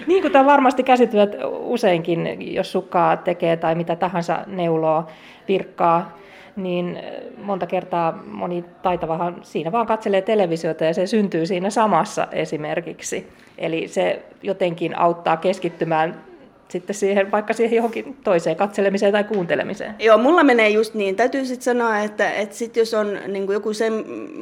niin 0.07 0.23
kuin 0.23 0.33
tämä 0.33 0.47
varmasti 0.47 0.83
käsityöt 0.83 1.31
useinkin, 1.45 2.55
jos 2.55 2.73
sukkaa 2.73 3.17
tekee 3.17 3.57
tai 3.57 3.75
mitä 3.75 3.97
tahansa 3.97 4.45
neuloa, 4.47 5.07
virkkaa, 5.49 6.26
niin 6.57 6.99
monta 7.43 7.67
kertaa 7.67 8.23
moni 8.27 8.65
taitavahan 8.83 9.37
siinä 9.43 9.73
vaan 9.73 9.87
katselee 9.87 10.23
televisiota 10.23 10.85
ja 10.85 10.95
se 10.95 11.07
syntyy 11.07 11.47
siinä 11.47 11.71
samassa 11.71 12.29
esimerkiksi. 12.33 13.29
Eli 13.59 13.89
se 13.89 14.23
jotenkin 14.43 14.99
auttaa 14.99 15.37
keskittymään 15.37 16.21
sitten 16.69 16.97
siihen, 16.97 17.31
vaikka 17.31 17.53
siihen 17.53 17.77
johonkin 17.77 18.17
toiseen 18.25 18.57
katselemiseen 18.57 19.13
tai 19.13 19.25
kuuntelemiseen. 19.25 19.95
Joo, 19.99 20.19
mulla 20.19 20.45
menee 20.45 20.69
just 20.69 20.95
niin. 20.95 21.17
Täytyy 21.17 21.45
sitten 21.45 21.65
sanoa, 21.65 21.99
että, 21.99 22.31
että 22.31 22.57
sit 22.57 22.77
jos 22.77 22.95
on 22.95 23.19
niin 23.27 23.53
joku 23.53 23.73
sen, 23.73 23.93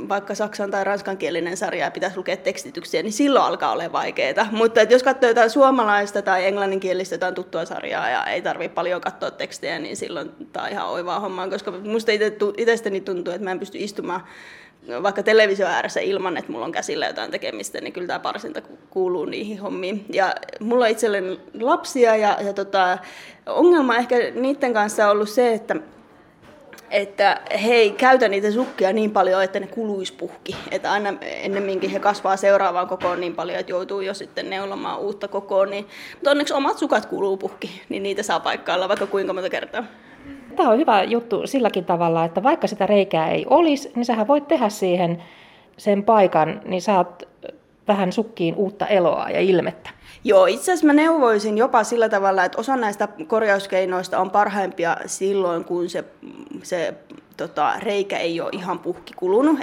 vaikka 0.08 0.34
saksan 0.34 0.70
tai 0.70 0.84
ranskankielinen 0.84 1.56
sarja 1.56 1.84
ja 1.84 1.90
pitäisi 1.90 2.16
lukea 2.16 2.36
tekstityksiä, 2.36 3.02
niin 3.02 3.12
silloin 3.12 3.44
alkaa 3.44 3.72
olla 3.72 3.92
vaikeaa. 3.92 4.48
Mutta 4.50 4.80
että 4.80 4.94
jos 4.94 5.02
katsoo 5.02 5.28
jotain 5.28 5.50
suomalaista 5.50 6.22
tai 6.22 6.46
englanninkielistä 6.46 7.14
jotain 7.14 7.34
tuttua 7.34 7.64
sarjaa 7.64 8.10
ja 8.10 8.26
ei 8.26 8.42
tarvitse 8.42 8.74
paljon 8.74 9.00
katsoa 9.00 9.30
tekstejä, 9.30 9.78
niin 9.78 9.96
silloin 9.96 10.30
tämä 10.52 10.66
on 10.66 10.72
ihan 10.72 10.88
oivaa 10.88 11.20
hommaa, 11.20 11.48
koska 11.48 11.70
musta 11.70 12.12
itsestäni 12.58 13.00
tuntuu, 13.00 13.34
että 13.34 13.44
mä 13.44 13.50
en 13.50 13.58
pysty 13.58 13.78
istumaan 13.78 14.20
vaikka 15.02 15.22
televisio 15.22 15.66
ääressä 15.66 16.00
ilman, 16.00 16.36
että 16.36 16.52
mulla 16.52 16.64
on 16.64 16.72
käsillä 16.72 17.06
jotain 17.06 17.30
tekemistä, 17.30 17.80
niin 17.80 17.92
kyllä 17.92 18.06
tämä 18.06 18.18
parsinta 18.18 18.62
kuuluu 18.90 19.24
niihin 19.24 19.58
hommiin. 19.58 20.04
Ja 20.12 20.34
mulla 20.60 20.84
on 20.84 20.90
itselleni 20.90 21.40
lapsia 21.60 22.16
ja, 22.16 22.38
ja 22.40 22.52
tota, 22.52 22.98
ongelma 23.46 23.96
ehkä 23.96 24.16
niiden 24.34 24.72
kanssa 24.72 25.04
on 25.06 25.12
ollut 25.12 25.28
se, 25.28 25.54
että 25.54 25.76
että 26.90 27.40
he 27.64 27.74
ei 27.74 27.90
käytä 27.90 28.28
niitä 28.28 28.50
sukkia 28.50 28.92
niin 28.92 29.10
paljon, 29.10 29.42
että 29.42 29.60
ne 29.60 29.66
kuluisi 29.66 30.12
puhki. 30.12 30.56
Että 30.70 30.92
aina 30.92 31.14
ennemminkin 31.22 31.90
he 31.90 31.98
kasvaa 32.00 32.36
seuraavaan 32.36 32.88
kokoon 32.88 33.20
niin 33.20 33.34
paljon, 33.34 33.58
että 33.58 33.72
joutuu 33.72 34.00
jo 34.00 34.14
sitten 34.14 34.50
neulomaan 34.50 35.00
uutta 35.00 35.28
kokoa. 35.28 35.66
Niin, 35.66 35.86
mutta 36.14 36.30
onneksi 36.30 36.54
omat 36.54 36.78
sukat 36.78 37.06
kuluu 37.06 37.36
puhki, 37.36 37.82
niin 37.88 38.02
niitä 38.02 38.22
saa 38.22 38.40
paikkailla 38.40 38.88
vaikka 38.88 39.06
kuinka 39.06 39.32
monta 39.32 39.50
kertaa. 39.50 39.84
Tämä 40.56 40.70
on 40.70 40.78
hyvä 40.78 41.02
juttu 41.02 41.46
silläkin 41.46 41.84
tavalla, 41.84 42.24
että 42.24 42.42
vaikka 42.42 42.66
sitä 42.66 42.86
reikää 42.86 43.30
ei 43.30 43.46
olisi, 43.50 43.92
niin 43.94 44.04
sähän 44.04 44.28
voit 44.28 44.48
tehdä 44.48 44.68
siihen 44.68 45.22
sen 45.76 46.02
paikan, 46.02 46.60
niin 46.64 46.82
saat 46.82 47.22
vähän 47.88 48.12
sukkiin 48.12 48.54
uutta 48.54 48.86
eloa 48.86 49.30
ja 49.30 49.40
ilmettä. 49.40 49.90
Joo, 50.24 50.46
itse 50.46 50.72
asiassa 50.72 50.86
mä 50.86 50.92
neuvoisin 50.92 51.58
jopa 51.58 51.84
sillä 51.84 52.08
tavalla, 52.08 52.44
että 52.44 52.58
osa 52.58 52.76
näistä 52.76 53.08
korjauskeinoista 53.26 54.18
on 54.18 54.30
parhaimpia 54.30 54.96
silloin, 55.06 55.64
kun 55.64 55.88
se, 55.88 56.04
se 56.62 56.94
tota, 57.36 57.72
reikä 57.78 58.18
ei 58.18 58.40
ole 58.40 58.50
ihan 58.52 58.78
puhki 58.78 59.14
kulunut. 59.16 59.58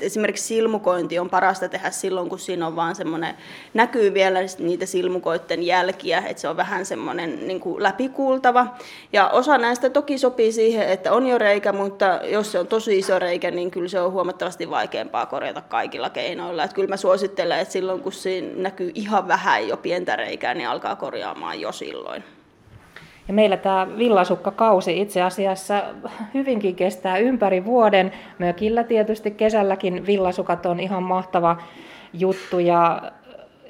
Esimerkiksi 0.00 0.44
silmukointi 0.44 1.18
on 1.18 1.30
parasta 1.30 1.68
tehdä 1.68 1.90
silloin, 1.90 2.28
kun 2.28 2.38
siinä 2.38 2.66
on 2.66 2.76
vaan 2.76 2.94
semmoinen, 2.94 3.34
näkyy 3.74 4.14
vielä 4.14 4.38
niitä 4.58 4.86
silmukoitten 4.86 5.62
jälkiä, 5.62 6.22
että 6.26 6.40
se 6.40 6.48
on 6.48 6.56
vähän 6.56 6.86
semmoinen 6.86 7.46
niin 7.46 7.60
kuin 7.60 7.82
läpikuultava. 7.82 8.66
Ja 9.12 9.28
osa 9.28 9.58
näistä 9.58 9.90
toki 9.90 10.18
sopii 10.18 10.52
siihen, 10.52 10.88
että 10.88 11.12
on 11.12 11.26
jo 11.26 11.38
reikä, 11.38 11.72
mutta 11.72 12.20
jos 12.24 12.52
se 12.52 12.58
on 12.58 12.66
tosi 12.66 12.98
iso 12.98 13.18
reikä, 13.18 13.50
niin 13.50 13.70
kyllä 13.70 13.88
se 13.88 14.00
on 14.00 14.12
huomattavasti 14.12 14.70
vaikeampaa 14.70 15.26
korjata 15.26 15.60
kaikilla 15.60 16.10
keinoilla. 16.10 16.64
Et 16.64 16.72
kyllä 16.72 16.88
mä 16.88 16.96
suosittelen, 16.96 17.58
että 17.58 17.72
silloin 17.72 18.00
kun 18.00 18.12
siinä 18.12 18.48
näkyy 18.56 18.90
ihan 18.94 19.28
vähän 19.28 19.68
jo 19.68 19.76
pientä 19.76 20.16
reikää, 20.16 20.54
niin 20.54 20.68
alkaa 20.68 20.96
korjaamaan 20.96 21.60
jo 21.60 21.72
silloin. 21.72 22.24
Ja 23.28 23.34
meillä 23.34 23.56
tämä 23.56 23.86
villasukkakausi 23.98 25.00
itse 25.00 25.22
asiassa 25.22 25.82
hyvinkin 26.34 26.74
kestää 26.74 27.18
ympäri 27.18 27.64
vuoden. 27.64 28.12
Mökillä 28.38 28.84
tietysti 28.84 29.30
kesälläkin 29.30 30.06
villasukat 30.06 30.66
on 30.66 30.80
ihan 30.80 31.02
mahtava 31.02 31.56
juttu 32.12 32.58
ja 32.58 33.02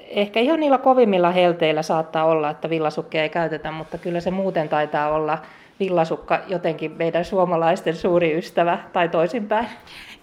ehkä 0.09 0.41
ihan 0.41 0.61
niillä 0.61 0.79
kovimmilla 0.79 1.31
helteillä 1.31 1.83
saattaa 1.83 2.25
olla, 2.25 2.51
että 2.51 2.71
villasukkeja 2.71 3.23
ei 3.23 3.31
käytetä, 3.31 3.71
mutta 3.71 3.99
kyllä 3.99 4.21
se 4.21 4.31
muuten 4.31 4.69
taitaa 4.69 5.09
olla 5.09 5.39
villasukka 5.81 6.41
jotenkin 6.49 6.93
meidän 6.93 7.25
suomalaisten 7.25 7.97
suuri 7.97 8.39
ystävä 8.39 8.79
tai 8.93 9.09
toisinpäin. 9.09 9.67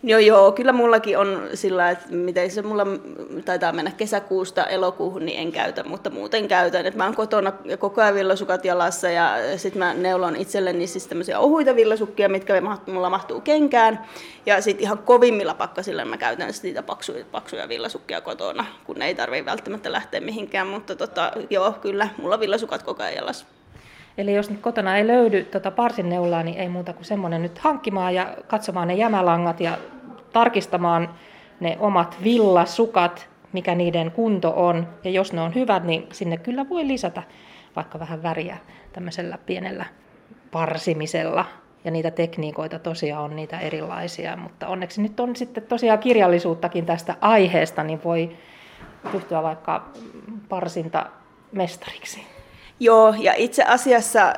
Joo, 0.04 0.20
joo, 0.20 0.52
kyllä 0.52 0.72
mullakin 0.72 1.18
on 1.18 1.50
sillä, 1.54 1.90
että 1.90 2.06
miten 2.10 2.52
se 2.52 2.62
mulla 2.62 2.86
taitaa 3.46 3.72
mennä 3.72 3.92
kesäkuusta 3.92 4.66
elokuuhun, 4.66 5.26
niin 5.26 5.40
en 5.40 5.52
käytä, 5.52 5.84
mutta 5.84 6.10
muuten 6.10 6.48
käytän. 6.48 6.86
Et 6.86 6.96
mä 6.96 7.04
oon 7.04 7.16
kotona 7.16 7.54
koko 7.80 8.02
ajan 8.02 8.16
villasukat 8.16 8.66
jalassa 8.66 9.10
ja 9.10 9.36
sitten 9.58 9.80
mä 9.80 9.94
neulon 9.94 10.36
itselleni 10.36 10.88
siis 10.88 11.08
tämmöisiä 11.08 11.40
ohuita 11.40 11.76
villasukkia, 11.76 12.30
mitkä 12.30 12.54
mulla 12.88 13.10
mahtuu 13.10 13.42
kenkään. 13.42 14.06
Ja 14.46 14.62
sitten 14.62 14.84
ihan 14.84 14.98
kovimmilla 14.98 15.54
pakkasilla 15.54 16.06
mä 16.06 16.18
käytän 16.18 16.54
niitä 16.64 16.84
paksuja, 16.84 17.26
paksuja 17.32 17.70
villasukkia 17.70 18.22
kotona, 18.22 18.66
kun 18.84 19.02
ei 19.02 19.16
tarvitse 19.16 19.46
välttämättä 19.46 19.92
lähteä 19.92 20.22
mihinkään. 20.22 20.68
Mutta 20.68 20.96
tota, 20.96 21.32
joo, 21.50 21.72
kyllä, 21.72 22.08
mulla 22.18 22.40
villasukat 22.40 22.84
koko 22.84 23.04
ajan 23.04 23.16
jalassa. 23.16 23.46
Eli 24.22 24.36
jos 24.36 24.50
nyt 24.50 24.62
kotona 24.62 24.98
ei 24.98 25.08
löydy 25.08 25.44
tota 25.44 25.72
parsinneulaa, 25.72 26.44
niin 26.44 26.58
ei 26.58 26.70
muuta 26.70 26.94
kuin 26.94 27.06
semmoinen 27.06 27.42
nyt 27.42 27.58
hankkimaan 27.58 28.16
ja 28.16 28.36
katsomaan 28.48 28.88
ne 28.88 28.94
jämälangat 28.94 29.60
ja 29.60 29.78
tarkistamaan 30.34 31.10
ne 31.60 31.78
omat 31.80 32.18
villasukat, 32.24 33.30
mikä 33.54 33.76
niiden 33.76 34.12
kunto 34.12 34.54
on. 34.56 34.88
Ja 35.04 35.12
jos 35.12 35.34
ne 35.34 35.42
on 35.42 35.56
hyvät, 35.56 35.84
niin 35.84 36.08
sinne 36.12 36.38
kyllä 36.38 36.70
voi 36.70 36.88
lisätä 36.88 37.24
vaikka 37.76 38.00
vähän 38.00 38.24
väriä 38.24 38.58
tämmöisellä 38.94 39.38
pienellä 39.46 39.86
parsimisella. 40.52 41.46
Ja 41.84 41.92
niitä 41.92 42.12
tekniikoita 42.12 42.80
tosiaan 42.80 43.24
on 43.24 43.36
niitä 43.36 43.60
erilaisia, 43.60 44.38
mutta 44.38 44.68
onneksi 44.68 45.02
nyt 45.02 45.20
on 45.20 45.36
sitten 45.36 45.64
tosiaan 45.64 46.00
kirjallisuuttakin 46.00 46.86
tästä 46.86 47.16
aiheesta, 47.22 47.84
niin 47.84 48.04
voi 48.04 48.38
ryhtyä 49.14 49.44
vaikka 49.44 49.90
parsinta 50.50 51.06
mestariksi. 51.52 52.41
Joo, 52.82 53.16
ja 53.20 53.34
itse 53.38 53.64
asiassa 53.64 54.34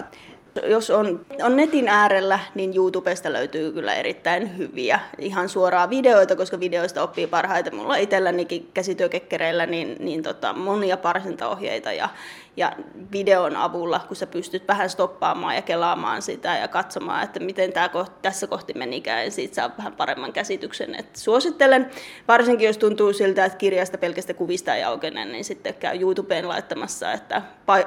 jos 0.65 0.89
on, 0.89 1.25
on 1.43 1.55
netin 1.55 1.87
äärellä, 1.87 2.39
niin 2.55 2.75
YouTubesta 2.75 3.33
löytyy 3.33 3.71
kyllä 3.71 3.93
erittäin 3.93 4.57
hyviä 4.57 4.99
ihan 5.17 5.49
suoraa 5.49 5.89
videoita, 5.89 6.35
koska 6.35 6.59
videoista 6.59 7.03
oppii 7.03 7.27
parhaiten. 7.27 7.75
Mulla 7.75 7.95
itsellänikin 7.95 8.69
käsityökekkereillä 8.73 9.65
niin, 9.65 9.95
niin 9.99 10.23
tota, 10.23 10.53
monia 10.53 10.97
parsintaohjeita 10.97 11.91
ja, 11.91 12.09
ja 12.57 12.71
videon 13.11 13.55
avulla, 13.55 13.99
kun 14.07 14.15
sä 14.15 14.27
pystyt 14.27 14.67
vähän 14.67 14.89
stoppaamaan 14.89 15.55
ja 15.55 15.61
kelaamaan 15.61 16.21
sitä 16.21 16.57
ja 16.57 16.67
katsomaan, 16.67 17.23
että 17.23 17.39
miten 17.39 17.73
tämä 17.73 17.89
kohti, 17.89 18.15
tässä 18.21 18.47
kohti 18.47 18.73
menikään, 18.73 19.25
ja 19.25 19.31
siitä 19.31 19.55
saa 19.55 19.71
vähän 19.77 19.93
paremman 19.93 20.33
käsityksen. 20.33 20.95
Et 20.99 21.15
suosittelen, 21.15 21.89
varsinkin 22.27 22.67
jos 22.67 22.77
tuntuu 22.77 23.13
siltä, 23.13 23.45
että 23.45 23.57
kirjasta 23.57 23.97
pelkästä 23.97 24.33
kuvista 24.33 24.75
ei 24.75 24.83
aukene, 24.83 25.25
niin 25.25 25.45
sitten 25.45 25.73
käy 25.73 25.99
YouTubeen 26.01 26.47
laittamassa, 26.47 27.11
että 27.11 27.41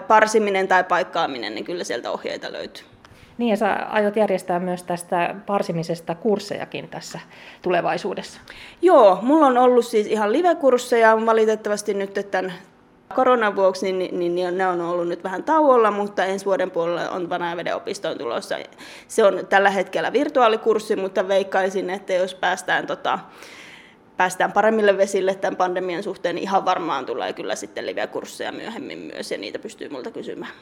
parsiminen 0.09 0.69
tai 0.69 0.85
paikkaaminen, 0.85 1.55
niin 1.55 1.65
kyllä 1.65 1.85
sieltä 1.85 2.11
ohjeita 2.11 2.53
löytyy. 2.57 2.85
Niin, 3.39 3.51
ja 3.51 3.57
sä 3.57 3.73
aiot 3.73 4.17
järjestää 4.17 4.61
myös 4.61 4.83
tästä 4.83 5.35
parsimisesta 5.47 6.15
kurssejakin 6.15 6.89
tässä 6.89 7.21
tulevaisuudessa. 7.63 8.41
Joo, 8.83 9.19
mulla 9.23 9.47
on 9.47 9.59
ollut 9.59 9.87
siis 9.87 10.07
ihan 10.07 10.33
live-kursseja, 10.33 11.27
valitettavasti 11.27 11.95
nyt 11.95 12.29
tämän 12.31 12.53
koronan 13.15 13.57
vuoksi 13.57 13.93
niin, 13.93 14.19
niin, 14.19 14.35
niin 14.35 14.59
ne 14.59 14.67
on 14.67 14.81
ollut 14.81 15.09
nyt 15.09 15.25
vähän 15.25 15.45
tauolla, 15.45 15.91
mutta 15.91 16.25
ensi 16.25 16.45
vuoden 16.45 16.71
puolella 16.71 17.11
on 17.11 17.31
Vanajaveden 17.31 17.77
opistoon 17.77 18.19
tulossa. 18.19 18.57
Se 19.09 19.25
on 19.25 19.47
tällä 19.49 19.71
hetkellä 19.71 20.13
virtuaalikurssi, 20.13 20.97
mutta 20.97 21.29
veikkaisin, 21.29 21.91
että 21.91 22.13
jos 22.13 22.35
päästään, 22.35 22.87
tota, 22.87 23.19
päästään 24.17 24.53
paremmille 24.53 24.97
vesille 24.97 25.35
tämän 25.35 25.57
pandemian 25.57 26.03
suhteen, 26.03 26.35
niin 26.35 26.43
ihan 26.43 26.65
varmaan 26.65 27.07
tulee 27.07 27.33
kyllä 27.33 27.55
sitten 27.55 27.87
live-kursseja 27.87 28.53
myöhemmin 28.53 28.99
myös, 28.99 29.31
ja 29.31 29.39
niitä 29.39 29.59
pystyy 29.59 29.89
multa 29.89 30.11
kysymään. 30.11 30.53